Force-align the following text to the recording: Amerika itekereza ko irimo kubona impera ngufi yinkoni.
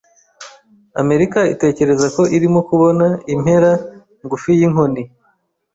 Amerika 1.01 1.39
itekereza 1.53 2.07
ko 2.15 2.21
irimo 2.35 2.59
kubona 2.69 3.05
impera 3.33 3.71
ngufi 4.23 4.49
yinkoni. 4.59 5.03